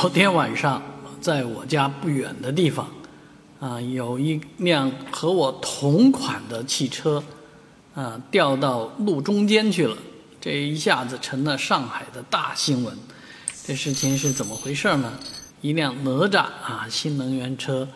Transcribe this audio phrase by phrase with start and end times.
[0.00, 0.80] 昨天晚上
[1.20, 2.88] 在我家不远的地方，
[3.58, 7.20] 啊，有一辆和我同款的汽车，
[7.96, 9.96] 啊，掉到路中间去了，
[10.40, 12.96] 这一下子成了上海的大新闻。
[13.66, 15.12] 这事情是怎么回事呢？
[15.62, 17.88] 一辆哪吒啊新能源车，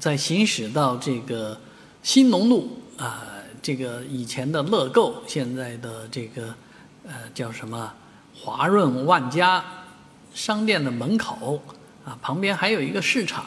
[0.00, 1.60] 在行驶到这个
[2.02, 3.24] 新农路啊，
[3.60, 6.54] 这个以前的乐购，现在的这个
[7.06, 7.92] 呃叫什么
[8.34, 9.62] 华润万家。
[10.34, 11.62] 商店的门口
[12.04, 13.46] 啊，旁边还有一个市场，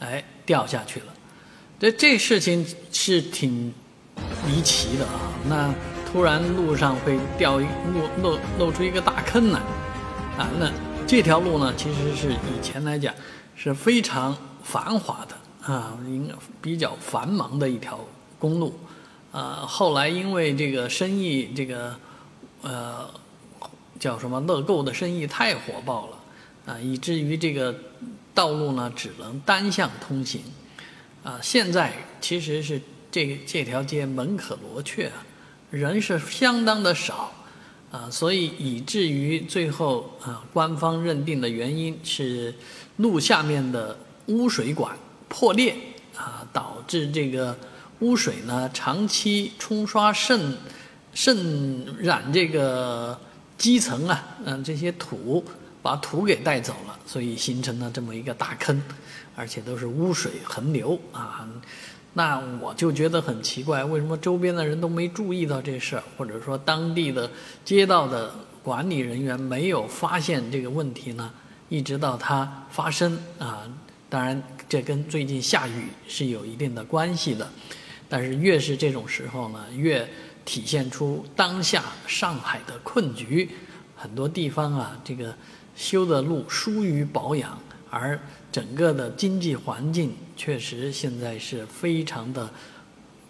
[0.00, 1.06] 哎，掉下去了。
[1.78, 3.72] 这这事情是挺
[4.46, 5.20] 离奇的啊。
[5.48, 5.74] 那
[6.10, 9.60] 突然路上会掉一露露露出一个大坑来
[10.36, 10.48] 啊。
[10.58, 10.70] 那
[11.06, 13.14] 这条路呢，其实是以前来讲
[13.54, 16.28] 是非常繁华的啊，应
[16.60, 17.98] 比较繁忙的一条
[18.38, 18.78] 公路。
[19.30, 21.94] 呃，后来因为这个生意，这个
[22.62, 23.08] 呃
[24.00, 26.17] 叫什么乐购的生意太火爆了。
[26.68, 27.74] 啊，以至于这个
[28.34, 30.42] 道路呢只能单向通行，
[31.24, 32.78] 啊，现在其实是
[33.10, 35.24] 这这条街门可罗雀啊，
[35.70, 37.32] 人是相当的少，
[37.90, 42.54] 啊，所以以至于最后啊，官方认定的原因是
[42.98, 44.94] 路下面的污水管
[45.26, 45.74] 破裂
[46.14, 47.56] 啊，导致这个
[48.00, 50.54] 污水呢长期冲刷渗
[51.14, 53.18] 渗染这个
[53.56, 55.42] 基层啊，嗯，这些土。
[55.80, 58.82] 把土给带走了，所以形成了这么一个大坑，
[59.36, 61.48] 而且都是污水横流啊。
[62.14, 67.30] 那我就觉得很奇怪，为什么周边的人都没注意到这事儿，或者说当地的
[67.64, 71.30] 街道的管理人员没有发现这个问题呢？
[71.68, 73.62] 一直到它发生啊，
[74.08, 77.48] 当然这跟最近下雨是有一定的关系的。
[78.08, 80.08] 但是越是这种时候呢，越
[80.44, 83.48] 体现出当下上海的困局，
[83.94, 85.32] 很多地方啊，这个。
[85.78, 87.56] 修的路疏于保养，
[87.88, 88.18] 而
[88.50, 92.50] 整个的经济环境确实现在是非常的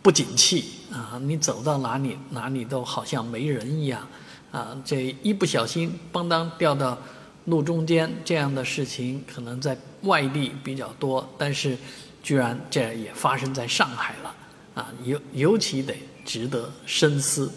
[0.01, 1.21] 不景气啊！
[1.23, 4.09] 你走到哪里，哪里都好像没人一样
[4.51, 4.75] 啊！
[4.83, 6.97] 这一不小心，邦当掉到
[7.45, 11.77] 路中间，这样的事情可能在外地比较多，但是
[12.23, 14.35] 居然这也发生在上海了
[14.75, 14.91] 啊！
[15.05, 15.95] 尤尤其得
[16.25, 17.53] 值得深思。